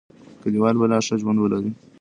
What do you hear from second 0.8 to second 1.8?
لا ښه ژوند ولري.